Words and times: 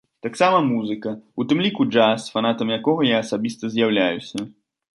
Таксама 0.25 0.61
музыка, 0.69 1.11
у 1.43 1.45
тым 1.51 1.61
ліку 1.65 1.85
джаз, 1.93 2.25
фанатам 2.37 2.73
якога 2.77 3.01
я 3.11 3.23
асабіста 3.27 3.73
з'яўляюся. 3.77 4.51